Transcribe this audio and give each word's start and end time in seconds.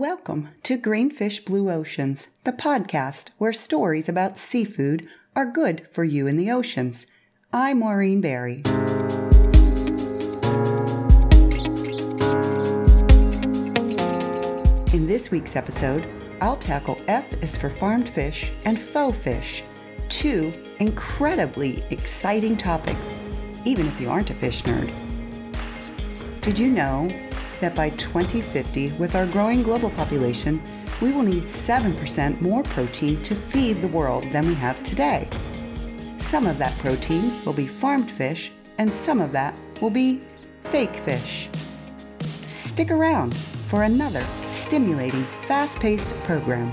Welcome 0.00 0.48
to 0.62 0.78
Green 0.78 1.10
Fish 1.10 1.40
Blue 1.40 1.70
Oceans, 1.70 2.28
the 2.44 2.52
podcast 2.52 3.32
where 3.36 3.52
stories 3.52 4.08
about 4.08 4.38
seafood 4.38 5.06
are 5.36 5.44
good 5.44 5.86
for 5.90 6.04
you 6.04 6.26
in 6.26 6.38
the 6.38 6.50
oceans. 6.50 7.06
I'm 7.52 7.80
Maureen 7.80 8.22
Barry. 8.22 8.62
In 14.94 15.06
this 15.06 15.30
week's 15.30 15.54
episode, 15.54 16.08
I'll 16.40 16.56
tackle 16.56 16.98
F 17.06 17.30
is 17.42 17.58
for 17.58 17.68
farmed 17.68 18.08
fish 18.08 18.52
and 18.64 18.80
faux 18.80 19.18
fish, 19.18 19.64
two 20.08 20.54
incredibly 20.78 21.84
exciting 21.90 22.56
topics, 22.56 23.18
even 23.66 23.86
if 23.86 24.00
you 24.00 24.08
aren't 24.08 24.30
a 24.30 24.34
fish 24.34 24.62
nerd. 24.62 24.90
Did 26.40 26.58
you 26.58 26.68
know 26.68 27.06
that 27.60 27.74
by 27.74 27.90
2050, 27.90 28.90
with 28.92 29.14
our 29.14 29.26
growing 29.26 29.62
global 29.62 29.90
population, 29.90 30.62
we 31.00 31.12
will 31.12 31.22
need 31.22 31.44
7% 31.44 32.40
more 32.40 32.62
protein 32.62 33.22
to 33.22 33.34
feed 33.34 33.80
the 33.80 33.88
world 33.88 34.24
than 34.32 34.46
we 34.46 34.54
have 34.54 34.82
today? 34.82 35.28
Some 36.18 36.46
of 36.46 36.58
that 36.58 36.76
protein 36.78 37.32
will 37.44 37.52
be 37.52 37.66
farmed 37.66 38.10
fish, 38.10 38.52
and 38.78 38.94
some 38.94 39.20
of 39.20 39.32
that 39.32 39.54
will 39.80 39.90
be 39.90 40.20
fake 40.64 40.96
fish. 40.96 41.48
Stick 42.42 42.90
around 42.90 43.36
for 43.68 43.84
another 43.84 44.24
stimulating, 44.46 45.24
fast 45.46 45.78
paced 45.80 46.14
program. 46.24 46.72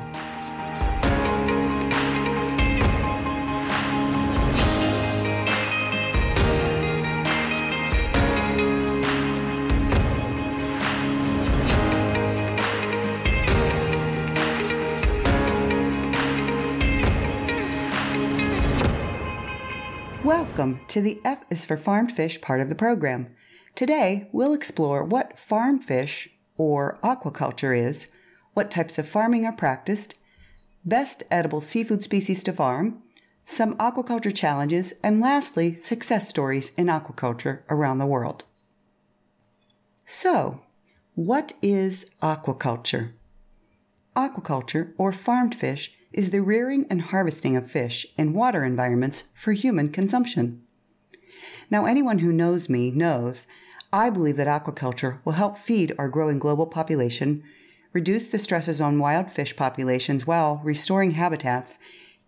Welcome 20.47 20.79
to 20.87 21.01
the 21.01 21.19
F 21.23 21.43
is 21.51 21.67
for 21.67 21.77
farmed 21.77 22.11
fish 22.13 22.41
part 22.41 22.61
of 22.61 22.69
the 22.69 22.73
program. 22.73 23.27
Today, 23.75 24.27
we'll 24.31 24.53
explore 24.53 25.03
what 25.03 25.37
farm 25.37 25.77
fish 25.77 26.29
or 26.57 26.97
aquaculture 27.03 27.77
is, 27.77 28.09
what 28.55 28.71
types 28.71 28.97
of 28.97 29.07
farming 29.07 29.45
are 29.45 29.51
practiced, 29.51 30.17
best 30.83 31.21
edible 31.29 31.61
seafood 31.61 32.01
species 32.01 32.43
to 32.45 32.53
farm, 32.53 33.03
some 33.45 33.75
aquaculture 33.75 34.33
challenges, 34.33 34.95
and 35.03 35.19
lastly, 35.19 35.75
success 35.83 36.27
stories 36.29 36.71
in 36.75 36.87
aquaculture 36.87 37.59
around 37.69 37.99
the 37.99 38.07
world. 38.07 38.45
So, 40.07 40.61
what 41.13 41.53
is 41.61 42.07
aquaculture? 42.23 43.11
Aquaculture, 44.15 44.93
or 44.97 45.11
farmed 45.11 45.53
fish, 45.53 45.91
is 46.17 46.31
the 46.31 46.41
rearing 46.41 46.87
and 46.89 47.03
harvesting 47.03 47.55
of 47.55 47.69
fish 47.69 48.07
in 48.17 48.33
water 48.33 48.63
environments 48.63 49.25
for 49.35 49.53
human 49.53 49.87
consumption. 49.87 50.59
Now, 51.69 51.85
anyone 51.85 52.19
who 52.19 52.33
knows 52.33 52.67
me 52.67 52.89
knows 52.89 53.45
I 53.93 54.09
believe 54.09 54.35
that 54.37 54.47
aquaculture 54.47 55.19
will 55.23 55.33
help 55.33 55.59
feed 55.59 55.93
our 55.99 56.09
growing 56.09 56.39
global 56.39 56.65
population, 56.65 57.43
reduce 57.93 58.27
the 58.27 58.39
stresses 58.39 58.81
on 58.81 58.97
wild 58.97 59.31
fish 59.31 59.55
populations 59.55 60.25
while 60.25 60.59
restoring 60.63 61.11
habitats, 61.11 61.77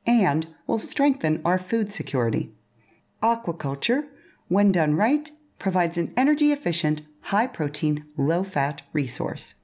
and 0.05 0.47
will 0.67 0.79
strengthen 0.79 1.41
our 1.43 1.57
food 1.57 1.91
security. 1.91 2.51
Aquaculture, 3.23 4.03
when 4.49 4.71
done 4.71 4.93
right, 4.93 5.29
provides 5.57 5.97
an 5.97 6.13
energy 6.15 6.51
efficient, 6.51 7.01
high 7.21 7.47
protein, 7.47 8.05
low 8.15 8.43
fat 8.43 8.83
resource. 8.93 9.55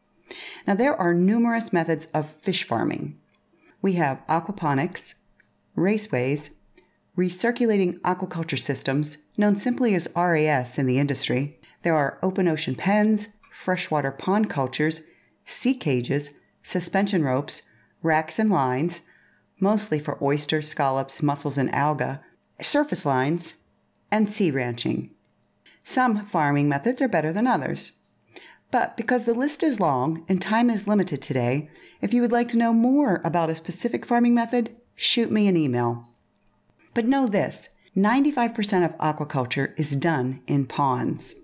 Now, 0.65 0.73
there 0.73 0.95
are 0.99 1.13
numerous 1.13 1.71
methods 1.71 2.07
of 2.07 2.31
fish 2.41 2.63
farming. 2.63 3.19
We 3.85 3.93
have 3.93 4.25
aquaponics, 4.25 5.13
raceways, 5.77 6.49
recirculating 7.15 7.99
aquaculture 7.99 8.57
systems, 8.57 9.19
known 9.37 9.57
simply 9.57 9.93
as 9.93 10.09
RAS 10.15 10.79
in 10.79 10.87
the 10.87 10.97
industry, 10.97 11.59
there 11.83 11.95
are 11.95 12.17
open 12.23 12.47
ocean 12.47 12.73
pens, 12.73 13.27
freshwater 13.53 14.09
pond 14.09 14.49
cultures, 14.49 15.03
sea 15.45 15.75
cages, 15.75 16.33
suspension 16.63 17.23
ropes, 17.23 17.61
racks 18.01 18.39
and 18.39 18.49
lines, 18.49 19.01
mostly 19.59 19.99
for 19.99 20.17
oysters, 20.19 20.67
scallops, 20.67 21.21
mussels, 21.21 21.55
and 21.55 21.71
alga, 21.71 22.21
surface 22.59 23.05
lines, 23.05 23.53
and 24.09 24.27
sea 24.27 24.49
ranching. 24.49 25.11
Some 25.83 26.25
farming 26.25 26.67
methods 26.67 27.03
are 27.03 27.07
better 27.07 27.31
than 27.31 27.45
others. 27.45 27.91
But 28.75 28.97
because 28.97 29.23
the 29.23 29.33
list 29.33 29.63
is 29.63 29.79
long 29.79 30.25
and 30.27 30.41
time 30.41 30.69
is 30.69 30.85
limited 30.85 31.21
today, 31.21 31.69
if 32.01 32.13
you 32.13 32.21
would 32.21 32.33
like 32.33 32.49
to 32.49 32.57
know 32.57 32.73
more 32.73 33.21
about 33.23 33.49
a 33.49 33.55
specific 33.55 34.05
farming 34.05 34.33
method, 34.33 34.75
shoot 34.95 35.31
me 35.31 35.47
an 35.47 35.55
email. 35.55 36.09
But 36.93 37.05
know 37.05 37.25
this 37.25 37.69
95% 37.95 38.83
of 38.83 38.97
aquaculture 38.97 39.73
is 39.79 39.95
done 39.95 40.41
in 40.45 40.65
ponds 40.65 41.35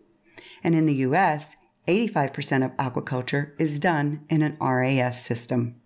and 0.62 0.76
in 0.76 0.88
the 0.88 0.96
US, 1.08 1.56
85% 1.88 2.66
of 2.66 2.76
aquaculture 2.76 3.54
is 3.58 3.80
done 3.80 4.26
in 4.28 4.42
an 4.42 4.58
RAS 4.60 5.24
system. 5.24 5.78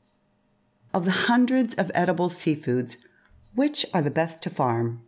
Of 0.96 1.06
the 1.06 1.30
hundreds 1.30 1.76
of 1.76 1.92
edible 1.94 2.30
seafoods, 2.30 2.98
which 3.54 3.86
are 3.94 4.02
the 4.02 4.10
best 4.10 4.42
to 4.42 4.50
farm? 4.50 5.04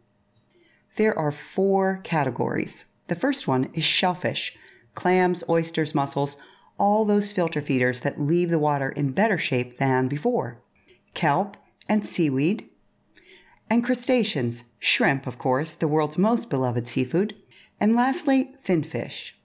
There 0.97 1.17
are 1.17 1.31
four 1.31 1.99
categories. 2.03 2.85
The 3.07 3.15
first 3.15 3.47
one 3.47 3.71
is 3.73 3.83
shellfish 3.83 4.55
clams, 4.97 5.43
oysters, 5.47 5.93
mussels, 5.93 6.37
all 6.79 7.05
those 7.05 7.31
filter 7.31 7.61
feeders 7.61 8.01
that 8.01 8.19
leave 8.19 8.49
the 8.49 8.59
water 8.59 8.89
in 8.89 9.11
better 9.11 9.37
shape 9.37 9.77
than 9.77 10.07
before. 10.07 10.59
Kelp 11.13 11.55
and 11.87 12.05
seaweed. 12.05 12.67
And 13.69 13.83
crustaceans, 13.83 14.63
shrimp, 14.79 15.27
of 15.27 15.37
course, 15.37 15.75
the 15.75 15.87
world's 15.87 16.17
most 16.17 16.49
beloved 16.49 16.87
seafood. 16.87 17.35
And 17.79 17.95
lastly, 17.95 18.55
finfish. 18.59 19.35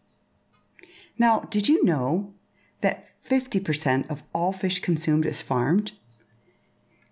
Now, 1.19 1.41
did 1.51 1.69
you 1.69 1.85
know 1.85 2.33
that 2.81 3.09
50% 3.29 4.11
of 4.11 4.23
all 4.35 4.55
fish 4.55 4.79
consumed 4.79 5.27
is 5.27 5.43
farmed? 5.43 5.93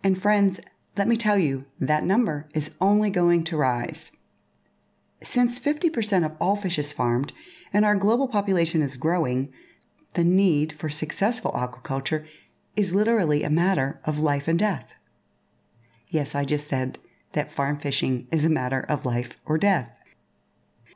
And 0.03 0.21
friends, 0.21 0.61
let 0.97 1.09
me 1.09 1.17
tell 1.17 1.39
you, 1.39 1.67
that 1.79 2.05
number 2.05 2.49
is 2.55 2.71
only 2.81 3.11
going 3.11 3.45
to 3.45 3.59
rise. 3.59 4.13
Since 5.23 5.61
50% 5.61 6.25
of 6.25 6.37
all 6.41 6.57
fish 6.57 6.79
is 6.79 6.93
farmed 6.93 7.33
and 7.73 7.85
our 7.85 7.95
global 7.95 8.29
population 8.29 8.83
is 8.83 8.97
growing, 8.97 9.53
the 10.15 10.25
need 10.25 10.73
for 10.73 10.89
successful 10.89 11.53
aquaculture 11.53 12.27
is 12.75 12.95
literally 12.95 13.43
a 13.43 13.51
matter 13.51 14.01
of 14.05 14.19
life 14.19 14.49
and 14.49 14.59
death. 14.59 14.95
Yes, 16.09 16.35
I 16.35 16.45
just 16.45 16.67
said 16.67 16.99
that 17.33 17.53
farm 17.53 17.79
fishing 17.79 18.27
is 18.33 18.45
a 18.45 18.51
matter 18.51 18.81
of 18.89 19.07
life 19.07 19.39
or 19.45 19.59
death. 19.59 19.91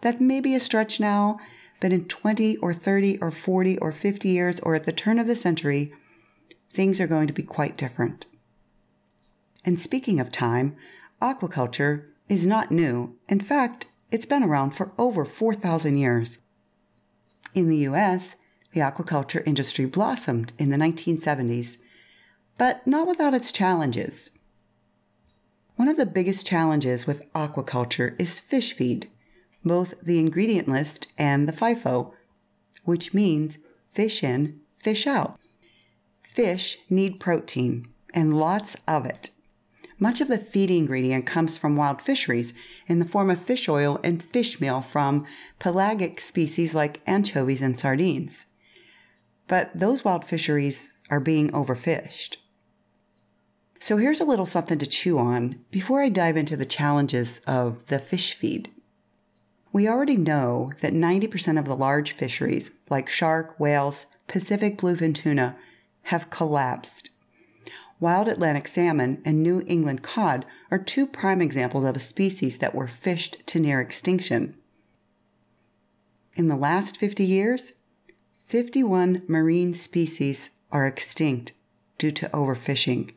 That 0.00 0.20
may 0.20 0.40
be 0.40 0.54
a 0.54 0.60
stretch 0.60 0.98
now, 0.98 1.38
but 1.80 1.92
in 1.92 2.06
20 2.06 2.56
or 2.58 2.72
30 2.72 3.18
or 3.18 3.30
40 3.30 3.78
or 3.78 3.92
50 3.92 4.28
years 4.28 4.60
or 4.60 4.74
at 4.74 4.84
the 4.84 4.92
turn 4.92 5.18
of 5.18 5.26
the 5.26 5.36
century, 5.36 5.92
things 6.70 7.00
are 7.00 7.06
going 7.06 7.26
to 7.26 7.32
be 7.32 7.42
quite 7.42 7.76
different. 7.76 8.26
And 9.64 9.80
speaking 9.80 10.18
of 10.18 10.30
time, 10.30 10.76
aquaculture 11.22 12.06
is 12.28 12.46
not 12.46 12.70
new. 12.70 13.16
In 13.28 13.40
fact, 13.40 13.86
it's 14.14 14.26
been 14.26 14.44
around 14.44 14.70
for 14.70 14.92
over 14.96 15.24
4,000 15.24 15.96
years. 15.96 16.38
In 17.52 17.68
the 17.68 17.78
US, 17.78 18.36
the 18.70 18.78
aquaculture 18.78 19.44
industry 19.44 19.86
blossomed 19.86 20.52
in 20.56 20.70
the 20.70 20.76
1970s, 20.76 21.78
but 22.56 22.86
not 22.86 23.08
without 23.08 23.34
its 23.34 23.50
challenges. 23.50 24.30
One 25.74 25.88
of 25.88 25.96
the 25.96 26.06
biggest 26.06 26.46
challenges 26.46 27.08
with 27.08 27.28
aquaculture 27.32 28.14
is 28.16 28.38
fish 28.38 28.72
feed 28.72 29.08
both 29.64 29.94
the 30.00 30.20
ingredient 30.20 30.68
list 30.68 31.08
and 31.18 31.48
the 31.48 31.52
FIFO, 31.52 32.12
which 32.84 33.14
means 33.14 33.58
fish 33.94 34.22
in, 34.22 34.60
fish 34.78 35.08
out. 35.08 35.40
Fish 36.22 36.78
need 36.88 37.18
protein, 37.18 37.88
and 38.12 38.38
lots 38.38 38.76
of 38.86 39.06
it. 39.06 39.30
Much 40.04 40.20
of 40.20 40.28
the 40.28 40.36
feed 40.36 40.70
ingredient 40.70 41.24
comes 41.24 41.56
from 41.56 41.76
wild 41.76 42.02
fisheries 42.02 42.52
in 42.86 42.98
the 42.98 43.06
form 43.06 43.30
of 43.30 43.40
fish 43.40 43.70
oil 43.70 43.98
and 44.04 44.22
fish 44.22 44.60
meal 44.60 44.82
from 44.82 45.24
pelagic 45.58 46.20
species 46.20 46.74
like 46.74 47.00
anchovies 47.06 47.62
and 47.62 47.74
sardines. 47.74 48.44
But 49.48 49.70
those 49.74 50.04
wild 50.04 50.22
fisheries 50.26 50.92
are 51.08 51.20
being 51.20 51.50
overfished. 51.52 52.36
So 53.80 53.96
here's 53.96 54.20
a 54.20 54.26
little 54.26 54.44
something 54.44 54.76
to 54.76 54.86
chew 54.86 55.18
on 55.18 55.64
before 55.70 56.02
I 56.02 56.10
dive 56.10 56.36
into 56.36 56.54
the 56.54 56.66
challenges 56.66 57.40
of 57.46 57.86
the 57.86 57.98
fish 57.98 58.34
feed. 58.34 58.70
We 59.72 59.88
already 59.88 60.18
know 60.18 60.72
that 60.82 60.92
90% 60.92 61.58
of 61.58 61.64
the 61.64 61.74
large 61.74 62.12
fisheries, 62.12 62.72
like 62.90 63.08
shark, 63.08 63.58
whales, 63.58 64.06
Pacific 64.28 64.76
bluefin 64.76 65.14
tuna, 65.14 65.56
have 66.02 66.28
collapsed. 66.28 67.08
Wild 68.04 68.28
Atlantic 68.28 68.68
salmon 68.68 69.22
and 69.24 69.42
New 69.42 69.64
England 69.66 70.02
cod 70.02 70.44
are 70.70 70.76
two 70.76 71.06
prime 71.06 71.40
examples 71.40 71.86
of 71.86 71.96
a 71.96 71.98
species 71.98 72.58
that 72.58 72.74
were 72.74 72.86
fished 72.86 73.38
to 73.46 73.58
near 73.58 73.80
extinction. 73.80 74.56
In 76.34 76.48
the 76.48 76.54
last 76.54 76.98
50 76.98 77.24
years, 77.24 77.72
51 78.44 79.22
marine 79.26 79.72
species 79.72 80.50
are 80.70 80.86
extinct 80.86 81.54
due 81.96 82.10
to 82.10 82.28
overfishing. 82.28 83.14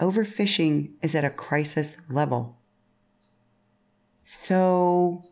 Overfishing 0.00 0.92
is 1.02 1.14
at 1.14 1.26
a 1.26 1.28
crisis 1.28 1.98
level. 2.08 2.56
So, 4.24 5.24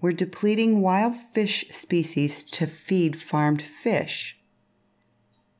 we're 0.00 0.10
depleting 0.10 0.80
wild 0.82 1.14
fish 1.32 1.66
species 1.70 2.42
to 2.42 2.66
feed 2.66 3.22
farmed 3.22 3.62
fish. 3.62 4.40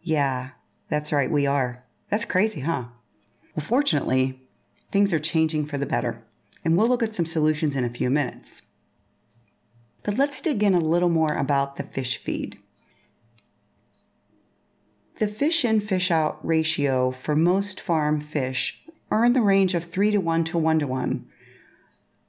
Yeah, 0.03 0.51
that's 0.89 1.13
right, 1.13 1.31
we 1.31 1.47
are. 1.47 1.85
That's 2.11 2.25
crazy, 2.25 2.61
huh? 2.61 2.85
Well, 3.55 3.65
fortunately, 3.65 4.41
things 4.91 5.13
are 5.13 5.19
changing 5.19 5.67
for 5.67 5.79
the 5.79 5.87
better, 5.87 6.25
and 6.65 6.77
we'll 6.77 6.89
look 6.89 7.03
at 7.03 7.15
some 7.15 7.27
solutions 7.27 7.77
in 7.77 7.85
a 7.85 7.91
few 7.91 8.11
minutes. 8.11 8.63
But 10.03 10.17
let's 10.17 10.41
dig 10.41 10.63
in 10.63 10.75
a 10.75 10.81
little 10.81 11.09
more 11.09 11.35
about 11.35 11.77
the 11.77 11.83
fish 11.83 12.17
feed. 12.19 12.59
The 15.19 15.29
fish 15.29 15.65
in 15.65 15.81
fish 15.81 16.11
out 16.11 16.39
ratio 16.47 17.11
for 17.11 17.35
most 17.35 17.81
farm 17.81 18.21
fish 18.21 18.85
are 19.11 19.25
in 19.25 19.33
the 19.33 19.43
range 19.43 19.75
of 19.75 19.85
3 19.85 20.13
to 20.13 20.19
1 20.19 20.45
to 20.45 20.59
1 20.59 20.79
to 20.79 20.87
1. 20.87 21.27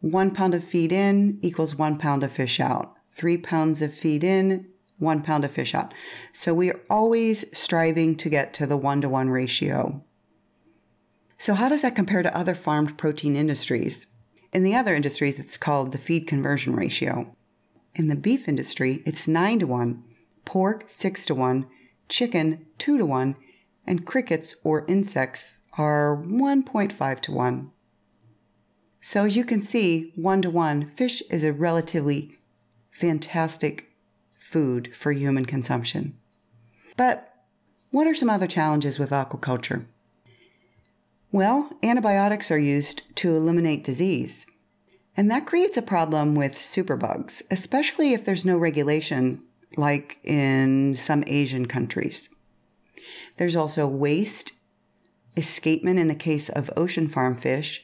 1 0.01 0.31
pound 0.31 0.53
of 0.55 0.63
feed 0.63 0.91
in 0.91 1.37
equals 1.41 1.75
1 1.75 1.97
pound 1.97 2.23
of 2.23 2.31
fish 2.31 2.59
out. 2.59 2.95
3 3.13 3.37
pounds 3.37 3.81
of 3.81 3.93
feed 3.93 4.23
in, 4.23 4.65
1 4.99 5.21
pound 5.23 5.45
of 5.45 5.51
fish 5.51 5.73
out. 5.73 5.93
So 6.31 6.53
we 6.53 6.71
are 6.71 6.79
always 6.89 7.45
striving 7.57 8.15
to 8.17 8.29
get 8.29 8.53
to 8.55 8.65
the 8.65 8.77
1 8.77 9.01
to 9.01 9.09
1 9.09 9.29
ratio. 9.29 10.03
So, 11.37 11.53
how 11.53 11.69
does 11.69 11.83
that 11.83 11.95
compare 11.95 12.21
to 12.21 12.37
other 12.37 12.53
farmed 12.53 12.97
protein 12.97 13.37
industries? 13.37 14.07
In 14.51 14.63
the 14.63 14.75
other 14.75 14.93
industries, 14.93 15.39
it's 15.39 15.57
called 15.57 15.93
the 15.93 15.97
feed 15.97 16.27
conversion 16.27 16.75
ratio. 16.75 17.33
In 17.95 18.07
the 18.07 18.15
beef 18.17 18.49
industry, 18.49 19.01
it's 19.05 19.25
9 19.25 19.59
to 19.59 19.67
1, 19.67 20.03
pork 20.43 20.83
6 20.87 21.25
to 21.27 21.35
1, 21.35 21.65
chicken 22.09 22.65
2 22.77 22.97
to 22.97 23.05
1, 23.05 23.35
and 23.87 24.05
crickets 24.05 24.53
or 24.63 24.85
insects 24.87 25.61
are 25.77 26.17
1.5 26.17 27.19
to 27.21 27.31
1. 27.31 27.71
So, 28.99 29.23
as 29.23 29.37
you 29.37 29.45
can 29.45 29.61
see, 29.61 30.11
1 30.15 30.41
to 30.41 30.49
1, 30.49 30.89
fish 30.89 31.21
is 31.29 31.45
a 31.45 31.53
relatively 31.53 32.37
fantastic 32.91 33.88
food 34.49 34.95
for 34.95 35.11
human 35.11 35.45
consumption. 35.45 36.17
But 36.97 37.33
what 37.91 38.07
are 38.07 38.15
some 38.15 38.29
other 38.29 38.47
challenges 38.47 38.97
with 38.97 39.11
aquaculture? 39.11 39.85
Well, 41.31 41.69
antibiotics 41.83 42.49
are 42.49 42.59
used 42.59 43.15
to 43.17 43.35
eliminate 43.35 43.83
disease. 43.83 44.47
And 45.15 45.29
that 45.29 45.45
creates 45.45 45.77
a 45.77 45.83
problem 45.83 46.33
with 46.33 46.53
superbugs, 46.53 47.43
especially 47.51 48.13
if 48.13 48.25
there's 48.25 48.45
no 48.45 48.57
regulation 48.57 49.43
like 49.77 50.17
in 50.23 50.95
some 50.95 51.23
Asian 51.27 51.67
countries. 51.67 52.29
There's 53.37 53.55
also 53.55 53.85
waste, 53.87 54.53
escapement 55.37 55.99
in 55.99 56.07
the 56.07 56.15
case 56.15 56.49
of 56.49 56.71
ocean 56.75 57.07
farm 57.07 57.35
fish. 57.35 57.83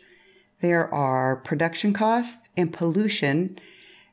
There 0.61 0.91
are 0.93 1.35
production 1.35 1.93
costs 1.93 2.49
and 2.57 2.73
pollution. 2.73 3.59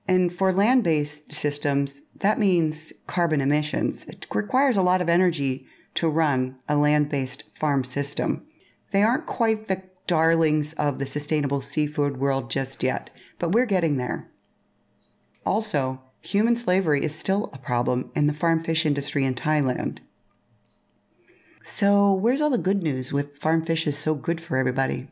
And 0.07 0.33
for 0.33 0.53
land 0.53 0.83
based 0.85 1.33
systems, 1.33 2.03
that 2.17 2.39
means 2.39 2.93
carbon 3.07 3.41
emissions. 3.41 4.05
It 4.07 4.27
requires 4.33 4.77
a 4.77 4.83
lot 4.83 5.01
of 5.01 5.09
energy 5.09 5.67
to 5.95 6.09
run 6.09 6.57
a 6.69 6.77
land 6.77 7.09
based 7.09 7.45
farm 7.59 7.85
system. 7.85 8.47
They 8.91 9.03
aren't 9.03 9.27
quite 9.27 9.69
the 9.69 9.83
darlings 10.07 10.73
of 10.75 10.99
the 10.99 11.07
sustainable 11.07 11.61
seafood 11.61 12.17
world 12.17 12.51
just 12.51 12.83
yet, 12.83 13.11
but 13.39 13.51
we're 13.51 13.67
getting 13.67 13.97
there. 13.97 14.29
Also, 15.47 16.01
human 16.21 16.57
slavery 16.57 17.05
is 17.05 17.15
still 17.15 17.51
a 17.53 17.59
problem 17.59 18.11
in 18.15 18.27
the 18.27 18.35
farm 18.35 18.63
fish 18.63 18.85
industry 18.85 19.25
in 19.25 19.35
Thailand. 19.35 19.99
So, 21.63 22.13
where's 22.13 22.41
all 22.41 22.51
the 22.51 22.59
good 22.59 22.83
news 22.83 23.13
with 23.13 23.39
farm 23.39 23.65
fish 23.65 23.87
is 23.87 23.97
so 23.97 24.15
good 24.15 24.41
for 24.41 24.57
everybody? 24.57 25.09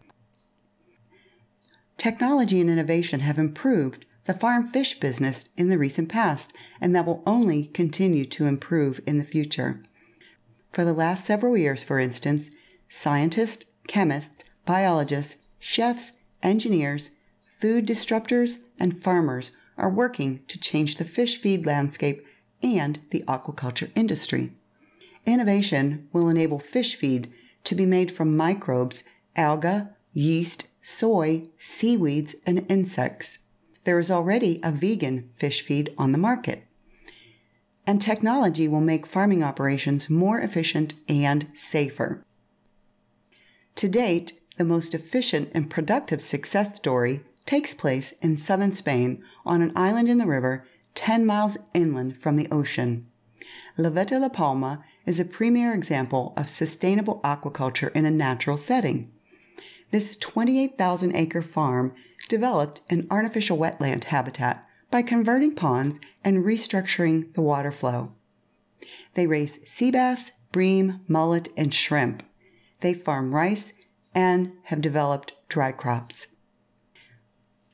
Technology 1.97 2.61
and 2.61 2.69
innovation 2.69 3.21
have 3.21 3.39
improved 3.39 4.05
the 4.25 4.35
farm 4.35 4.69
fish 4.69 4.99
business 5.01 5.45
in 5.57 5.69
the 5.69 5.79
recent 5.79 6.09
past, 6.09 6.53
and 6.81 6.95
that 6.95 7.07
will 7.07 7.23
only 7.27 7.67
continue 7.67 8.25
to 8.27 8.47
improve 8.47 9.01
in 9.07 9.19
the 9.19 9.25
future. 9.25 9.83
For 10.73 10.85
the 10.85 10.93
last 10.93 11.27
several 11.27 11.57
years, 11.57 11.83
for 11.83 11.99
instance, 11.99 12.51
scientists, 12.89 13.67
chemists, 13.87 14.45
biologists, 14.65 15.37
chefs, 15.59 16.13
engineers, 16.43 17.11
food 17.59 17.87
disruptors, 17.87 18.59
and 18.79 19.03
farmers 19.03 19.53
are 19.77 19.91
working 19.91 20.41
to 20.49 20.61
change 20.61 20.97
the 20.97 21.05
fish 21.05 21.39
feed 21.39 21.67
landscape 21.67 22.25
and 22.63 23.01
the 23.11 23.25
aquaculture 23.27 23.91
industry. 23.95 24.53
Innovation 25.27 26.09
will 26.13 26.29
enable 26.29 26.59
fish 26.59 26.95
feed 26.95 27.33
to 27.65 27.75
be 27.75 27.87
made 27.87 28.11
from 28.11 28.37
microbes, 28.37 29.05
alga, 29.37 29.91
yeast, 30.13 30.69
soy, 30.83 31.49
seaweeds, 31.59 32.35
and 32.47 32.65
insects. 32.71 33.41
There 33.85 33.99
is 33.99 34.11
already 34.11 34.61
a 34.63 34.73
vegan 34.73 35.31
fish 35.37 35.63
feed 35.63 35.95
on 35.97 36.13
the 36.13 36.19
market. 36.19 36.65
And 37.87 38.01
technology 38.01 38.69
will 38.69 38.81
make 38.81 39.07
farming 39.07 39.43
operations 39.43 40.11
more 40.11 40.41
efficient 40.41 40.95
and 41.09 41.49
safer. 41.55 42.25
To 43.77 43.89
date, 43.89 44.35
the 44.59 44.65
most 44.65 44.95
efficient 44.95 45.51
and 45.55 45.71
productive 45.71 46.21
success 46.21 46.77
story 46.77 47.23
takes 47.47 47.73
place 47.73 48.13
in 48.21 48.37
southern 48.37 48.73
Spain 48.73 49.25
on 49.47 49.63
an 49.63 49.73
island 49.75 50.09
in 50.09 50.19
the 50.19 50.27
river 50.27 50.65
10 50.95 51.25
miles 51.25 51.57
inland 51.73 52.21
from 52.21 52.37
the 52.37 52.49
ocean. 52.53 53.07
La 53.77 53.89
Veta 53.89 54.19
La 54.19 54.29
Palma 54.29 54.85
is 55.07 55.19
a 55.19 55.25
premier 55.25 55.73
example 55.73 56.35
of 56.37 56.51
sustainable 56.51 57.21
aquaculture 57.25 57.91
in 57.93 58.05
a 58.05 58.11
natural 58.11 58.57
setting. 58.57 59.11
This 59.91 60.17
28,000 60.17 61.17
acre 61.17 61.43
farm 61.43 61.95
developed 62.31 62.81
an 62.89 63.07
artificial 63.11 63.59
wetland 63.59 64.05
habitat 64.05 64.67
by 64.91 65.03
converting 65.03 65.55
ponds 65.55 66.01
and 66.25 66.45
restructuring 66.45 67.35
the 67.35 67.43
water 67.43 67.73
flow. 67.73 68.13
They 69.15 69.27
raise 69.27 69.59
sea 69.71 69.91
bass, 69.91 70.33
bream, 70.53 71.01
mullet, 71.07 71.49
and 71.57 71.75
shrimp. 71.75 72.23
They 72.81 72.95
farm 72.95 73.35
rice 73.35 73.75
and 74.15 74.53
have 74.65 74.81
developed 74.81 75.35
dry 75.49 75.73
crops. 75.73 76.29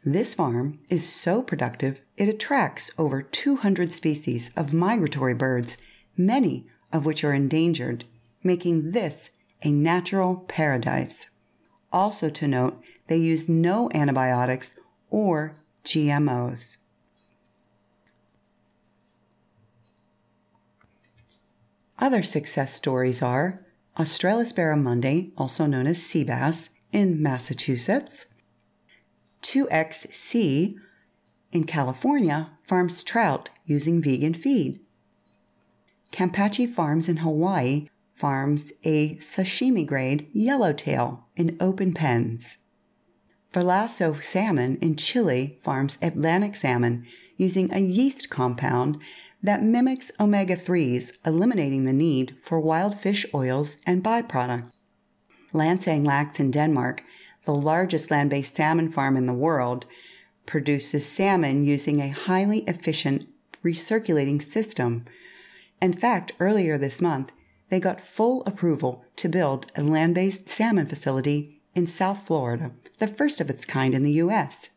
This 0.05 0.35
farm 0.35 0.81
is 0.89 1.09
so 1.09 1.43
productive 1.43 2.01
it 2.17 2.29
attracts 2.29 2.91
over 2.97 3.23
200 3.23 3.93
species 3.93 4.51
of 4.57 4.73
migratory 4.73 5.35
birds, 5.35 5.77
many 6.17 6.67
of 6.93 7.05
which 7.05 7.23
are 7.25 7.35
endangered, 7.35 8.05
making 8.43 8.93
this 8.93 9.31
a 9.63 9.71
natural 9.71 10.37
paradise. 10.49 11.29
Also, 11.97 12.29
to 12.29 12.47
note, 12.47 12.85
they 13.07 13.17
use 13.17 13.49
no 13.49 13.89
antibiotics 13.95 14.77
or 15.09 15.57
GMOs. 15.83 16.77
Other 21.99 22.23
success 22.23 22.75
stories 22.75 23.23
are 23.23 23.65
Australis 23.99 24.53
barramundi, 24.53 25.33
also 25.39 25.65
known 25.65 25.87
as 25.87 26.03
sea 26.03 26.23
bass, 26.23 26.69
in 26.93 27.23
Massachusetts, 27.23 28.27
TwoXSea 29.41 30.75
in 31.51 31.65
California 31.65 32.51
farms 32.63 33.03
trout 33.03 33.49
using 33.65 34.03
vegan 34.03 34.35
feed. 34.35 34.81
Kampachi 36.13 36.71
Farms 36.71 37.09
in 37.09 37.19
Hawaii 37.19 37.89
farms 38.17 38.73
a 38.83 39.17
sashimi 39.17 39.87
grade 39.87 40.27
yellowtail 40.33 41.27
in 41.37 41.57
open 41.61 41.93
pens. 41.93 42.59
Verlasso 43.53 44.23
Salmon 44.23 44.77
in 44.83 44.97
Chile 44.97 45.59
farms 45.63 45.99
Atlantic 46.03 46.57
salmon 46.57 47.07
using 47.37 47.73
a 47.73 47.79
yeast 47.79 48.29
compound 48.29 48.99
that 49.43 49.63
mimics 49.63 50.11
omega 50.19 50.57
3s, 50.57 51.13
eliminating 51.25 51.85
the 51.85 51.93
need 51.93 52.37
for 52.43 52.59
wild 52.59 52.99
fish 52.99 53.25
oils 53.33 53.77
and 53.87 54.03
byproducts. 54.03 54.73
Langsand 55.53 56.07
Laks 56.07 56.41
in 56.41 56.51
Denmark 56.51 57.03
the 57.47 57.55
largest 57.55 58.11
land 58.11 58.29
based 58.29 58.55
salmon 58.55 58.93
farm 58.93 59.17
in 59.17 59.25
the 59.25 59.33
world, 59.33 59.87
produces 60.45 61.11
salmon 61.11 61.65
using 61.65 62.01
a 62.01 62.11
highly 62.11 62.59
efficient 62.69 63.27
recirculating 63.65 64.43
system. 64.43 65.05
In 65.81 65.93
fact, 65.93 66.33
earlier 66.39 66.77
this 66.77 67.01
month, 67.01 67.33
they 67.69 67.81
got 67.81 68.01
full 68.01 68.43
approval 68.47 69.05
to 69.17 69.29
build 69.29 69.71
a 69.75 69.83
land 69.83 70.15
based 70.15 70.49
salmon 70.49 70.87
facility 70.87 71.61
in 71.75 71.87
South 71.87 72.27
Florida, 72.27 72.73
the 72.99 73.07
first 73.07 73.41
of 73.41 73.51
its 73.51 73.65
kind 73.65 73.95
in 73.95 74.03
the 74.03 74.13
U.S. 74.13 74.71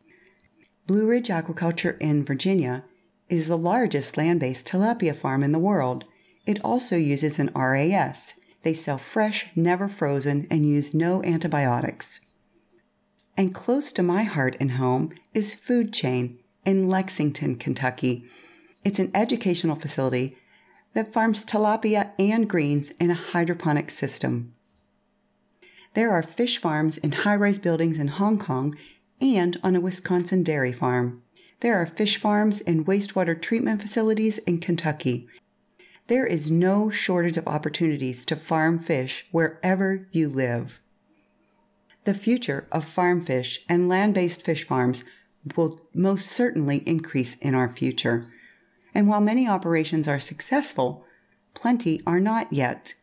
Blue 0.86 1.06
Ridge 1.06 1.28
Aquaculture 1.28 1.96
in 2.00 2.24
Virginia 2.24 2.84
is 3.28 3.46
the 3.46 3.56
largest 3.56 4.16
land 4.16 4.40
based 4.40 4.66
tilapia 4.66 5.16
farm 5.16 5.42
in 5.42 5.52
the 5.52 5.58
world. 5.58 6.04
It 6.46 6.62
also 6.64 6.96
uses 6.96 7.38
an 7.38 7.50
RAS. 7.54 8.34
They 8.62 8.74
sell 8.74 8.98
fresh, 8.98 9.46
never 9.54 9.88
frozen, 9.88 10.46
and 10.50 10.66
use 10.66 10.92
no 10.92 11.22
antibiotics. 11.22 12.20
And 13.36 13.54
close 13.54 13.92
to 13.92 14.02
my 14.02 14.24
heart 14.24 14.56
and 14.60 14.72
home 14.72 15.12
is 15.32 15.54
Food 15.54 15.92
Chain 15.94 16.38
in 16.66 16.88
Lexington, 16.88 17.56
Kentucky. 17.56 18.24
It's 18.84 18.98
an 18.98 19.10
educational 19.14 19.76
facility 19.76 20.36
that 20.94 21.12
farms 21.12 21.44
tilapia 21.44 22.10
and 22.18 22.48
greens 22.48 22.90
in 23.00 23.10
a 23.10 23.14
hydroponic 23.14 23.90
system. 23.90 24.52
There 25.94 26.10
are 26.10 26.22
fish 26.22 26.58
farms 26.58 26.98
in 26.98 27.12
high 27.12 27.36
rise 27.36 27.58
buildings 27.58 27.98
in 27.98 28.08
Hong 28.08 28.38
Kong 28.38 28.76
and 29.20 29.58
on 29.62 29.76
a 29.76 29.80
Wisconsin 29.80 30.42
dairy 30.42 30.72
farm. 30.72 31.22
There 31.60 31.76
are 31.76 31.86
fish 31.86 32.16
farms 32.16 32.60
and 32.62 32.86
wastewater 32.86 33.40
treatment 33.40 33.82
facilities 33.82 34.38
in 34.38 34.58
Kentucky. 34.58 35.28
There 36.06 36.26
is 36.26 36.50
no 36.50 36.90
shortage 36.90 37.36
of 37.36 37.46
opportunities 37.46 38.24
to 38.26 38.36
farm 38.36 38.78
fish 38.78 39.26
wherever 39.30 40.08
you 40.10 40.28
live. 40.28 40.80
The 42.04 42.14
future 42.14 42.66
of 42.72 42.84
farm 42.84 43.20
fish 43.20 43.64
and 43.68 43.88
land 43.88 44.14
based 44.14 44.42
fish 44.42 44.66
farms 44.66 45.04
will 45.56 45.80
most 45.94 46.26
certainly 46.30 46.78
increase 46.86 47.36
in 47.36 47.54
our 47.54 47.68
future. 47.68 48.32
And 48.94 49.08
while 49.08 49.20
many 49.20 49.48
operations 49.48 50.08
are 50.08 50.20
successful, 50.20 51.04
plenty 51.54 52.00
are 52.06 52.20
not 52.20 52.52
yet. 52.52 52.94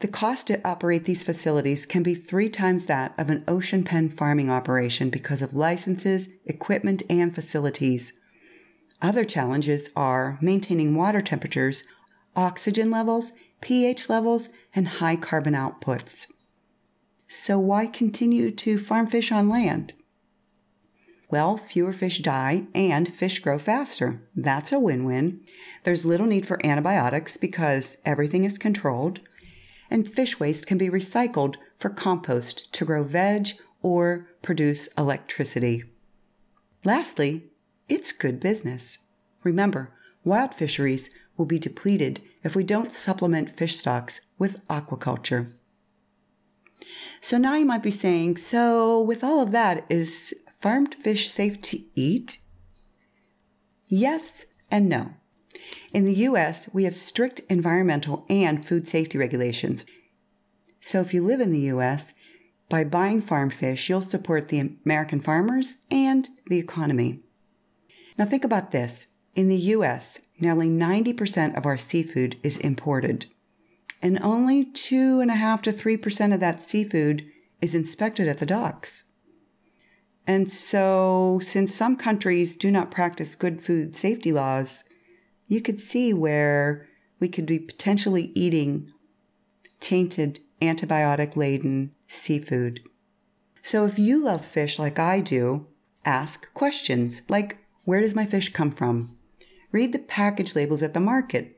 The 0.00 0.08
cost 0.08 0.46
to 0.46 0.66
operate 0.66 1.04
these 1.04 1.24
facilities 1.24 1.84
can 1.84 2.04
be 2.04 2.14
three 2.14 2.48
times 2.48 2.86
that 2.86 3.14
of 3.18 3.30
an 3.30 3.42
ocean 3.48 3.82
pen 3.82 4.08
farming 4.08 4.48
operation 4.48 5.10
because 5.10 5.42
of 5.42 5.54
licenses, 5.54 6.28
equipment, 6.46 7.02
and 7.10 7.34
facilities. 7.34 8.12
Other 9.02 9.24
challenges 9.24 9.90
are 9.96 10.38
maintaining 10.40 10.94
water 10.94 11.20
temperatures, 11.20 11.84
oxygen 12.36 12.90
levels, 12.90 13.32
pH 13.60 14.08
levels, 14.08 14.48
and 14.72 14.86
high 14.86 15.16
carbon 15.16 15.54
outputs. 15.54 16.28
So, 17.26 17.58
why 17.58 17.86
continue 17.86 18.50
to 18.52 18.78
farm 18.78 19.08
fish 19.08 19.32
on 19.32 19.48
land? 19.48 19.94
Well, 21.30 21.58
fewer 21.58 21.92
fish 21.92 22.20
die 22.20 22.64
and 22.74 23.12
fish 23.14 23.38
grow 23.40 23.58
faster. 23.58 24.22
That's 24.34 24.72
a 24.72 24.78
win 24.78 25.04
win. 25.04 25.40
There's 25.84 26.06
little 26.06 26.26
need 26.26 26.46
for 26.46 26.64
antibiotics 26.64 27.36
because 27.36 27.98
everything 28.04 28.44
is 28.44 28.56
controlled, 28.56 29.20
and 29.90 30.08
fish 30.08 30.40
waste 30.40 30.66
can 30.66 30.78
be 30.78 30.88
recycled 30.88 31.56
for 31.78 31.90
compost 31.90 32.72
to 32.72 32.84
grow 32.84 33.04
veg 33.04 33.48
or 33.82 34.26
produce 34.40 34.88
electricity. 34.96 35.84
Lastly, 36.84 37.50
it's 37.88 38.12
good 38.12 38.40
business. 38.40 38.98
Remember, 39.44 39.92
wild 40.24 40.54
fisheries 40.54 41.10
will 41.36 41.46
be 41.46 41.58
depleted 41.58 42.20
if 42.42 42.56
we 42.56 42.64
don't 42.64 42.92
supplement 42.92 43.56
fish 43.56 43.76
stocks 43.76 44.22
with 44.38 44.66
aquaculture. 44.68 45.52
So 47.20 47.36
now 47.36 47.54
you 47.54 47.66
might 47.66 47.82
be 47.82 47.90
saying, 47.90 48.38
so 48.38 49.00
with 49.00 49.22
all 49.22 49.40
of 49.40 49.50
that, 49.50 49.84
is 49.88 50.34
farmed 50.58 50.94
fish 50.94 51.30
safe 51.30 51.60
to 51.62 51.80
eat? 51.94 52.38
Yes 53.86 54.46
and 54.70 54.88
no. 54.88 55.14
In 55.92 56.04
the 56.04 56.14
US, 56.14 56.68
we 56.72 56.84
have 56.84 56.94
strict 56.94 57.40
environmental 57.48 58.26
and 58.28 58.64
food 58.64 58.86
safety 58.86 59.18
regulations. 59.18 59.86
So 60.80 61.00
if 61.00 61.14
you 61.14 61.24
live 61.24 61.40
in 61.40 61.50
the 61.50 61.72
US, 61.72 62.14
by 62.68 62.84
buying 62.84 63.22
farmed 63.22 63.54
fish, 63.54 63.88
you'll 63.88 64.02
support 64.02 64.48
the 64.48 64.76
American 64.84 65.20
farmers 65.20 65.78
and 65.90 66.28
the 66.46 66.58
economy. 66.58 67.20
Now 68.18 68.26
think 68.26 68.44
about 68.44 68.72
this. 68.72 69.08
In 69.34 69.48
the 69.48 69.56
US, 69.56 70.20
nearly 70.38 70.68
90% 70.68 71.56
of 71.56 71.64
our 71.64 71.78
seafood 71.78 72.36
is 72.42 72.58
imported, 72.58 73.26
and 74.02 74.18
only 74.20 74.64
2.5 74.64 75.62
to 75.62 75.72
3% 75.72 76.34
of 76.34 76.40
that 76.40 76.62
seafood 76.62 77.24
is 77.62 77.74
inspected 77.74 78.28
at 78.28 78.38
the 78.38 78.46
docks. 78.46 79.04
And 80.28 80.52
so, 80.52 81.40
since 81.42 81.74
some 81.74 81.96
countries 81.96 82.54
do 82.54 82.70
not 82.70 82.90
practice 82.90 83.34
good 83.34 83.62
food 83.62 83.96
safety 83.96 84.30
laws, 84.30 84.84
you 85.46 85.62
could 85.62 85.80
see 85.80 86.12
where 86.12 86.86
we 87.18 87.30
could 87.30 87.46
be 87.46 87.58
potentially 87.58 88.30
eating 88.34 88.92
tainted, 89.80 90.40
antibiotic 90.60 91.34
laden 91.34 91.92
seafood. 92.08 92.80
So, 93.62 93.86
if 93.86 93.98
you 93.98 94.22
love 94.22 94.44
fish 94.44 94.78
like 94.78 94.98
I 94.98 95.20
do, 95.20 95.66
ask 96.04 96.52
questions 96.52 97.22
like 97.30 97.56
Where 97.86 98.02
does 98.02 98.14
my 98.14 98.26
fish 98.26 98.52
come 98.52 98.70
from? 98.70 99.16
Read 99.72 99.92
the 99.92 99.98
package 99.98 100.54
labels 100.54 100.82
at 100.82 100.92
the 100.92 101.00
market 101.00 101.56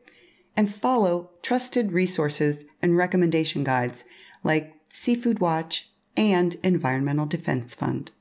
and 0.56 0.72
follow 0.72 1.30
trusted 1.42 1.90
resources 1.90 2.64
and 2.80 2.96
recommendation 2.96 3.64
guides 3.64 4.04
like 4.44 4.74
Seafood 4.90 5.40
Watch 5.40 5.90
and 6.16 6.54
Environmental 6.62 7.26
Defense 7.26 7.74
Fund. 7.74 8.12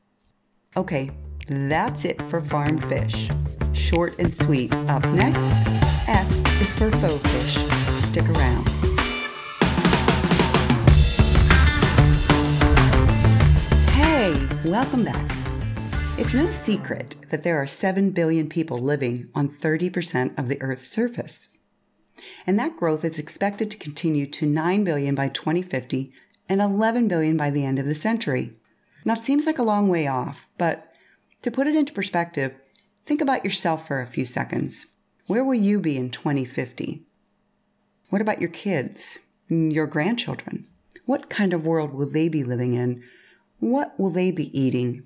Okay, 0.80 1.12
that's 1.50 2.06
it 2.06 2.22
for 2.30 2.40
farmed 2.40 2.82
fish. 2.88 3.28
Short 3.74 4.18
and 4.18 4.34
sweet. 4.34 4.74
Up 4.88 5.04
next, 5.10 5.68
F 6.08 6.62
is 6.62 6.74
for 6.74 6.90
faux 6.90 7.22
fish. 7.34 7.58
Stick 8.08 8.24
around. 8.30 8.66
Hey, 13.90 14.34
welcome 14.72 15.04
back. 15.04 15.30
It's 16.18 16.34
no 16.34 16.46
secret 16.46 17.18
that 17.30 17.44
there 17.44 17.58
are 17.58 17.68
7 17.68 18.12
billion 18.12 18.48
people 18.48 18.80
living 18.80 19.28
on 19.36 19.50
30% 19.50 20.40
of 20.40 20.48
the 20.48 20.62
Earth's 20.62 20.88
surface. 20.88 21.50
And 22.48 22.58
that 22.58 22.78
growth 22.78 23.04
is 23.04 23.20
expected 23.20 23.70
to 23.72 23.78
continue 23.78 24.28
to 24.28 24.46
9 24.46 24.86
billion 24.86 25.14
by 25.14 25.28
2050 25.28 26.14
and 26.48 26.62
11 26.62 27.10
billion 27.10 27.36
by 27.36 27.50
the 27.50 27.66
end 27.66 27.80
of 27.80 27.86
the 27.86 27.94
century. 27.94 28.54
Now, 29.06 29.14
it 29.14 29.24
seems 29.24 29.46
like 29.46 29.60
a 29.60 29.64
long 29.64 29.88
way 29.88 30.08
off, 30.08 30.48
but 30.58 30.92
to 31.42 31.52
put 31.52 31.68
it 31.68 31.76
into 31.76 31.94
perspective, 31.94 32.60
think 33.06 33.22
about 33.22 33.44
yourself 33.44 33.88
for 33.88 34.02
a 34.02 34.08
few 34.08 34.26
seconds. 34.26 34.88
Where 35.28 35.44
will 35.44 35.56
you 35.56 35.80
be 35.80 35.98
in 35.98 36.10
2050? 36.10 37.04
What 38.10 38.22
about 38.22 38.42
your 38.42 38.50
kids, 38.50 39.20
your 39.48 39.88
grandchildren? 39.88 40.66
What 41.06 41.30
kind 41.30 41.54
of 41.54 41.66
world 41.66 41.94
will 41.94 42.10
they 42.10 42.30
be 42.30 42.44
living 42.44 42.74
in? 42.74 43.04
What 43.60 44.00
will 44.00 44.10
they 44.10 44.32
be 44.32 44.58
eating? 44.60 45.04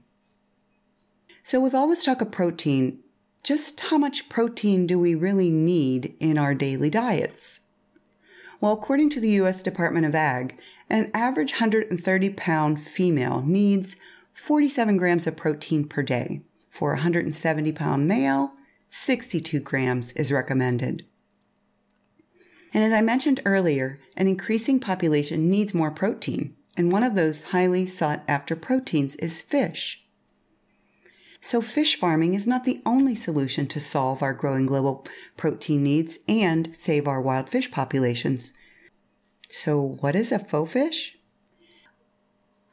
So, 1.43 1.59
with 1.59 1.75
all 1.75 1.87
this 1.87 2.05
talk 2.05 2.21
of 2.21 2.31
protein, 2.31 2.99
just 3.43 3.79
how 3.79 3.97
much 3.97 4.29
protein 4.29 4.87
do 4.87 4.97
we 4.97 5.15
really 5.15 5.51
need 5.51 6.15
in 6.19 6.37
our 6.37 6.55
daily 6.55 6.89
diets? 6.89 7.59
Well, 8.61 8.71
according 8.71 9.09
to 9.11 9.19
the 9.19 9.31
U.S. 9.31 9.61
Department 9.61 10.05
of 10.05 10.15
Ag, 10.15 10.57
an 10.93 11.09
average 11.15 11.53
130 11.53 12.29
pound 12.29 12.79
female 12.85 13.41
needs 13.41 13.95
47 14.33 14.95
grams 14.95 15.25
of 15.25 15.35
protein 15.35 15.87
per 15.87 16.03
day. 16.03 16.41
For 16.69 16.91
a 16.91 16.97
170 16.97 17.71
pound 17.71 18.07
male, 18.07 18.51
62 18.91 19.59
grams 19.59 20.13
is 20.13 20.31
recommended. 20.31 21.03
And 22.75 22.83
as 22.83 22.93
I 22.93 23.01
mentioned 23.01 23.41
earlier, 23.43 23.99
an 24.15 24.27
increasing 24.27 24.79
population 24.79 25.49
needs 25.49 25.73
more 25.73 25.89
protein, 25.89 26.55
and 26.77 26.91
one 26.91 27.03
of 27.03 27.15
those 27.15 27.43
highly 27.43 27.87
sought 27.87 28.23
after 28.27 28.55
proteins 28.55 29.15
is 29.15 29.41
fish. 29.41 30.03
So, 31.41 31.59
fish 31.59 31.95
farming 31.95 32.35
is 32.35 32.47
not 32.47 32.65
the 32.65 32.81
only 32.85 33.15
solution 33.15 33.65
to 33.67 33.79
solve 33.79 34.21
our 34.21 34.33
growing 34.33 34.67
global 34.67 35.07
protein 35.37 35.83
needs 35.83 36.19
and 36.27 36.75
save 36.75 37.07
our 37.07 37.21
wild 37.21 37.49
fish 37.49 37.71
populations. 37.71 38.53
So, 39.55 39.79
what 39.79 40.15
is 40.15 40.31
a 40.31 40.39
faux 40.39 40.73
fish? 40.73 41.15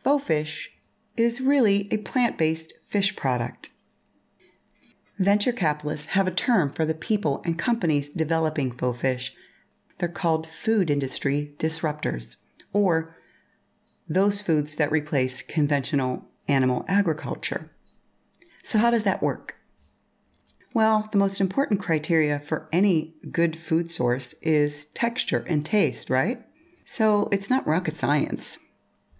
Faux 0.02 0.24
fish 0.24 0.70
is 1.14 1.42
really 1.42 1.86
a 1.92 1.98
plant 1.98 2.38
based 2.38 2.72
fish 2.88 3.14
product. 3.14 3.68
Venture 5.18 5.52
capitalists 5.52 6.06
have 6.06 6.26
a 6.26 6.30
term 6.30 6.72
for 6.72 6.86
the 6.86 6.94
people 6.94 7.42
and 7.44 7.58
companies 7.58 8.08
developing 8.08 8.72
faux 8.72 8.98
fish. 8.98 9.34
They're 9.98 10.08
called 10.08 10.46
food 10.46 10.90
industry 10.90 11.52
disruptors, 11.58 12.36
or 12.72 13.14
those 14.08 14.40
foods 14.40 14.76
that 14.76 14.90
replace 14.90 15.42
conventional 15.42 16.30
animal 16.48 16.86
agriculture. 16.88 17.70
So, 18.62 18.78
how 18.78 18.90
does 18.90 19.04
that 19.04 19.20
work? 19.22 19.56
Well, 20.72 21.10
the 21.12 21.18
most 21.18 21.42
important 21.42 21.78
criteria 21.78 22.40
for 22.40 22.70
any 22.72 23.16
good 23.30 23.54
food 23.54 23.90
source 23.90 24.32
is 24.40 24.86
texture 24.94 25.44
and 25.46 25.62
taste, 25.62 26.08
right? 26.08 26.46
So, 26.92 27.28
it's 27.30 27.48
not 27.48 27.68
rocket 27.68 27.96
science, 27.96 28.58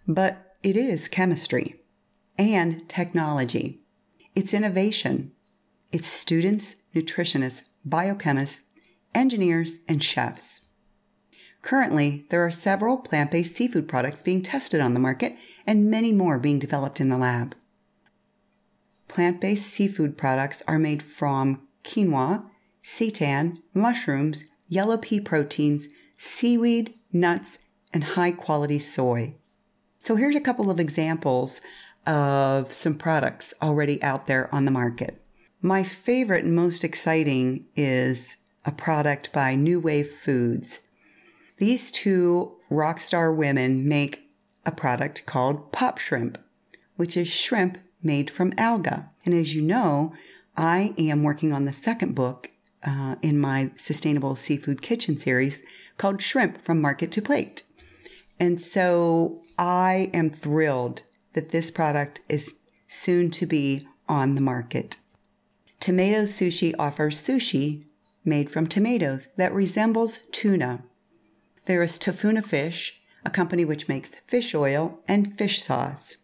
but 0.05 0.57
it 0.61 0.75
is 0.75 1.07
chemistry 1.07 1.77
and 2.37 2.89
technology. 2.89 3.79
It's 4.35 4.53
innovation. 4.53 5.31
It's 5.93 6.09
students, 6.09 6.75
nutritionists, 6.93 7.63
biochemists, 7.87 8.63
engineers, 9.15 9.77
and 9.87 10.03
chefs. 10.03 10.67
Currently, 11.61 12.25
there 12.29 12.45
are 12.45 12.51
several 12.51 12.97
plant 12.97 13.31
based 13.31 13.55
seafood 13.55 13.87
products 13.87 14.21
being 14.21 14.41
tested 14.41 14.81
on 14.81 14.93
the 14.93 14.99
market 14.99 15.37
and 15.65 15.89
many 15.89 16.11
more 16.11 16.37
being 16.37 16.59
developed 16.59 16.99
in 16.99 17.07
the 17.07 17.17
lab 17.17 17.55
plant 19.07 19.39
based 19.39 19.69
seafood 19.69 20.17
products 20.17 20.61
are 20.67 20.79
made 20.79 21.01
from 21.01 21.61
quinoa, 21.85 22.43
seitan, 22.83 23.59
mushrooms, 23.73 24.43
yellow 24.67 24.97
pea 24.97 25.21
proteins, 25.21 25.87
seaweed, 26.17 26.93
nuts, 27.11 27.59
and 27.93 28.03
high 28.03 28.31
quality 28.31 28.79
soy. 28.79 29.35
So 29.99 30.15
here's 30.15 30.35
a 30.35 30.41
couple 30.41 30.71
of 30.71 30.79
examples 30.79 31.61
of 32.07 32.73
some 32.73 32.95
products 32.95 33.53
already 33.61 34.01
out 34.01 34.27
there 34.27 34.53
on 34.53 34.65
the 34.65 34.71
market. 34.71 35.21
My 35.61 35.83
favorite 35.83 36.43
and 36.43 36.55
most 36.55 36.83
exciting 36.83 37.65
is 37.75 38.37
a 38.65 38.71
product 38.71 39.31
by 39.31 39.55
New 39.55 39.79
Wave 39.79 40.11
Foods. 40.11 40.79
These 41.57 41.91
two 41.91 42.55
rock 42.69 42.99
star 42.99 43.31
women 43.31 43.87
make 43.87 44.23
a 44.65 44.71
product 44.71 45.25
called 45.25 45.71
Pop 45.71 45.99
Shrimp, 45.99 46.39
which 46.95 47.15
is 47.15 47.27
shrimp 47.27 47.77
made 48.01 48.29
from 48.31 48.53
alga. 48.57 49.09
And 49.23 49.35
as 49.35 49.53
you 49.53 49.61
know, 49.61 50.13
I 50.57 50.93
am 50.97 51.23
working 51.23 51.53
on 51.53 51.65
the 51.65 51.73
second 51.73 52.15
book 52.15 52.49
uh, 52.83 53.15
in 53.21 53.39
my 53.39 53.71
Sustainable 53.75 54.35
Seafood 54.35 54.81
Kitchen 54.81 55.17
series 55.17 55.61
called 55.97 56.21
Shrimp 56.21 56.63
from 56.63 56.81
Market 56.81 57.11
to 57.13 57.21
Plate. 57.21 57.63
And 58.39 58.59
so 58.59 59.41
I 59.57 60.09
am 60.13 60.29
thrilled 60.29 61.03
that 61.33 61.49
this 61.49 61.71
product 61.71 62.21
is 62.27 62.55
soon 62.87 63.31
to 63.31 63.45
be 63.45 63.87
on 64.09 64.35
the 64.35 64.41
market. 64.41 64.97
Tomato 65.79 66.23
Sushi 66.23 66.73
offers 66.77 67.17
sushi 67.17 67.85
made 68.23 68.49
from 68.51 68.67
tomatoes 68.67 69.27
that 69.37 69.53
resembles 69.53 70.19
tuna. 70.31 70.83
There 71.65 71.81
is 71.81 71.97
Tofuna 71.97 72.43
Fish, 72.45 73.01
a 73.25 73.29
company 73.29 73.65
which 73.65 73.87
makes 73.87 74.11
fish 74.27 74.53
oil 74.53 74.99
and 75.07 75.37
fish 75.37 75.61
sauce. 75.61 76.17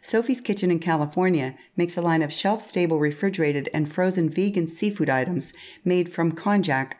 Sophie's 0.00 0.40
Kitchen 0.40 0.70
in 0.70 0.80
California 0.80 1.56
makes 1.76 1.96
a 1.96 2.02
line 2.02 2.22
of 2.22 2.32
shelf 2.32 2.62
stable 2.62 2.98
refrigerated 2.98 3.68
and 3.72 3.92
frozen 3.92 4.28
vegan 4.28 4.68
seafood 4.68 5.08
items 5.08 5.52
made 5.84 6.12
from 6.12 6.32
konjac. 6.32 6.92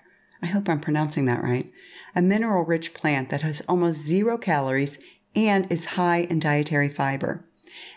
I 0.44 0.48
hope 0.48 0.68
I'm 0.68 0.78
pronouncing 0.78 1.24
that 1.24 1.42
right. 1.42 1.72
A 2.14 2.20
mineral 2.20 2.66
rich 2.66 2.92
plant 2.92 3.30
that 3.30 3.40
has 3.40 3.62
almost 3.66 4.02
zero 4.02 4.36
calories 4.36 4.98
and 5.34 5.66
is 5.72 5.86
high 5.96 6.18
in 6.18 6.38
dietary 6.38 6.90
fiber. 6.90 7.46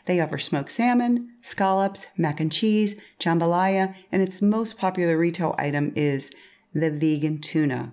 They 0.06 0.22
offer 0.22 0.38
smoked 0.38 0.72
salmon, 0.72 1.34
scallops, 1.42 2.08
mac 2.18 2.40
and 2.40 2.50
cheese, 2.50 2.96
jambalaya, 3.20 3.96
and 4.14 4.22
its 4.22 4.42
most 4.42 4.78
popular 4.78 5.18
retail 5.18 5.56
item 5.58 5.92
is 5.94 6.32
the 6.74 6.90
vegan 6.90 7.42
tuna. 7.42 7.92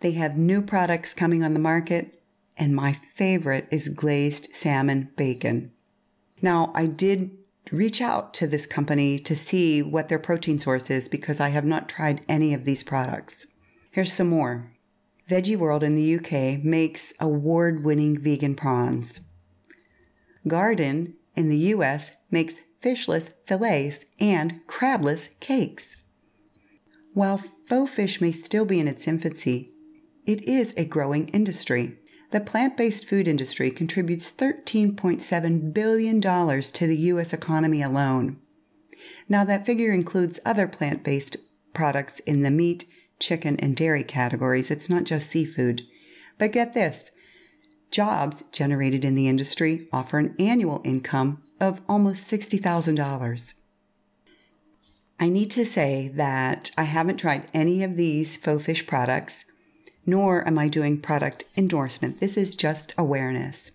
They 0.00 0.12
have 0.12 0.36
new 0.36 0.60
products 0.60 1.14
coming 1.14 1.42
on 1.42 1.54
the 1.54 1.58
market 1.58 2.22
and 2.58 2.76
my 2.76 2.92
favorite 2.92 3.66
is 3.70 3.88
glazed 3.88 4.54
salmon 4.54 5.08
bacon. 5.16 5.72
Now, 6.42 6.70
I 6.74 6.84
did 6.84 7.30
reach 7.72 8.00
out 8.00 8.32
to 8.34 8.46
this 8.46 8.66
company 8.66 9.18
to 9.18 9.34
see 9.34 9.82
what 9.82 10.08
their 10.08 10.18
protein 10.18 10.58
source 10.58 10.90
is 10.90 11.08
because 11.08 11.40
I 11.40 11.48
have 11.48 11.64
not 11.64 11.88
tried 11.88 12.24
any 12.28 12.54
of 12.54 12.64
these 12.64 12.82
products. 12.82 13.46
Here's 13.90 14.12
some 14.12 14.28
more. 14.28 14.70
Veggie 15.28 15.56
World 15.56 15.82
in 15.82 15.96
the 15.96 16.16
UK 16.16 16.62
makes 16.62 17.12
award 17.18 17.84
winning 17.84 18.18
vegan 18.18 18.54
prawns. 18.54 19.20
Gardein 20.46 21.14
in 21.34 21.48
the 21.48 21.58
US 21.74 22.12
makes 22.30 22.60
fishless 22.80 23.32
fillets 23.44 24.04
and 24.20 24.60
crabless 24.66 25.28
cakes. 25.40 25.96
While 27.14 27.38
faux 27.38 27.92
fish 27.92 28.20
may 28.20 28.30
still 28.30 28.64
be 28.64 28.78
in 28.78 28.86
its 28.86 29.08
infancy, 29.08 29.72
it 30.24 30.42
is 30.42 30.74
a 30.76 30.84
growing 30.84 31.28
industry 31.28 31.98
the 32.30 32.40
plant 32.40 32.76
based 32.76 33.06
food 33.06 33.28
industry 33.28 33.70
contributes 33.70 34.32
$13.7 34.32 35.72
billion 35.72 36.20
to 36.20 36.86
the 36.86 36.96
U.S. 36.96 37.32
economy 37.32 37.82
alone. 37.82 38.38
Now, 39.28 39.44
that 39.44 39.66
figure 39.66 39.92
includes 39.92 40.40
other 40.44 40.66
plant 40.66 41.04
based 41.04 41.36
products 41.72 42.20
in 42.20 42.42
the 42.42 42.50
meat, 42.50 42.84
chicken, 43.20 43.56
and 43.58 43.76
dairy 43.76 44.02
categories. 44.02 44.70
It's 44.70 44.90
not 44.90 45.04
just 45.04 45.30
seafood. 45.30 45.82
But 46.38 46.52
get 46.52 46.74
this 46.74 47.12
jobs 47.90 48.42
generated 48.52 49.04
in 49.04 49.14
the 49.14 49.28
industry 49.28 49.88
offer 49.92 50.18
an 50.18 50.34
annual 50.38 50.80
income 50.84 51.42
of 51.60 51.80
almost 51.88 52.30
$60,000. 52.30 53.54
I 55.18 55.28
need 55.28 55.50
to 55.52 55.64
say 55.64 56.08
that 56.14 56.70
I 56.76 56.82
haven't 56.82 57.16
tried 57.16 57.48
any 57.54 57.82
of 57.82 57.96
these 57.96 58.36
faux 58.36 58.64
fish 58.64 58.86
products 58.86 59.46
nor 60.06 60.46
am 60.46 60.58
I 60.58 60.68
doing 60.68 61.00
product 61.00 61.44
endorsement. 61.56 62.20
This 62.20 62.36
is 62.36 62.56
just 62.56 62.94
awareness. 62.96 63.72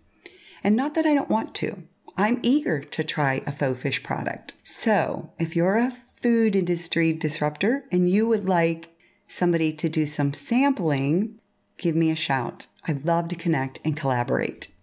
And 0.64 0.76
not 0.76 0.94
that 0.96 1.06
I 1.06 1.14
don't 1.14 1.30
want 1.30 1.54
to. 1.56 1.84
I'm 2.18 2.40
eager 2.42 2.82
to 2.82 3.04
try 3.04 3.44
a 3.46 3.52
faux 3.52 3.82
fish 3.82 4.04
product. 4.04 4.54
So 4.64 5.32
if 5.38 5.56
you're 5.56 5.78
a 5.78 5.92
food 6.22 6.56
industry 6.56 7.14
disruptor 7.14 7.86
and 7.92 8.10
you 8.10 8.28
would 8.28 8.48
like 8.48 8.96
somebody 9.28 9.74
to 9.74 9.90
do 9.90 10.06
some 10.06 10.34
sampling, 10.34 11.40
give 11.78 11.96
me 11.96 12.12
a 12.12 12.16
shout. 12.16 12.68
I'd 12.88 13.06
love 13.06 13.28
to 13.30 13.36
connect 13.36 13.80
and 13.84 13.98
collaborate. 13.98 14.74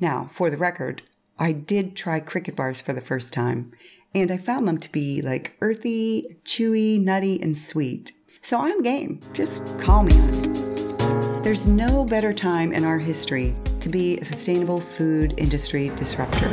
Now, 0.00 0.28
for 0.32 0.50
the 0.50 0.56
record, 0.56 1.02
I 1.38 1.52
did 1.52 1.96
try 1.96 2.20
cricket 2.20 2.56
bars 2.56 2.80
for 2.80 2.92
the 2.92 3.00
first 3.00 3.32
time, 3.32 3.72
and 4.14 4.30
I 4.30 4.36
found 4.36 4.66
them 4.68 4.78
to 4.78 4.92
be 4.92 5.22
like 5.22 5.56
earthy, 5.60 6.38
chewy, 6.44 7.00
nutty, 7.00 7.40
and 7.40 7.56
sweet. 7.56 8.12
So 8.42 8.58
I'm 8.58 8.82
game. 8.82 9.20
Just 9.32 9.66
call 9.78 10.02
me. 10.02 10.51
There's 11.42 11.66
no 11.66 12.04
better 12.04 12.32
time 12.32 12.72
in 12.72 12.84
our 12.84 13.00
history 13.00 13.52
to 13.80 13.88
be 13.88 14.16
a 14.18 14.24
sustainable 14.24 14.78
food 14.78 15.34
industry 15.38 15.88
disruptor. 15.96 16.48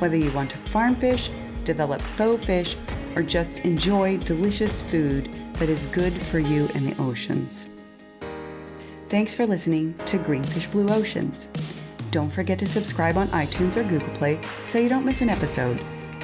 Whether 0.00 0.16
you 0.16 0.32
want 0.32 0.50
to 0.50 0.56
farm 0.56 0.96
fish, 0.96 1.30
develop 1.62 2.00
faux 2.00 2.44
fish, 2.44 2.76
or 3.14 3.22
just 3.22 3.60
enjoy 3.60 4.18
delicious 4.18 4.82
food 4.82 5.32
that 5.54 5.68
is 5.68 5.86
good 5.86 6.12
for 6.12 6.40
you 6.40 6.68
and 6.74 6.84
the 6.84 7.00
oceans. 7.00 7.68
Thanks 9.10 9.32
for 9.32 9.46
listening 9.46 9.94
to 10.06 10.18
Green 10.18 10.42
Fish 10.42 10.66
Blue 10.66 10.88
Oceans. 10.88 11.46
Don't 12.10 12.32
forget 12.32 12.58
to 12.58 12.66
subscribe 12.66 13.16
on 13.16 13.28
iTunes 13.28 13.76
or 13.76 13.84
Google 13.84 14.12
Play 14.16 14.40
so 14.64 14.76
you 14.76 14.88
don't 14.88 15.06
miss 15.06 15.20
an 15.20 15.30
episode. 15.30 15.80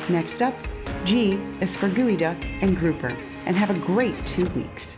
Next 0.08 0.42
up, 0.42 0.56
G 1.04 1.34
is 1.60 1.76
for 1.76 1.88
Geoduck 1.88 2.44
and 2.62 2.76
Grouper, 2.76 3.16
and 3.46 3.54
have 3.54 3.70
a 3.70 3.78
great 3.78 4.26
two 4.26 4.46
weeks. 4.46 4.97